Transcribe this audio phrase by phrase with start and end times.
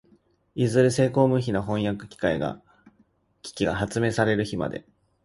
[0.55, 2.59] いずれ精巧無比な飜訳機械が
[3.75, 4.83] 発明される日まで、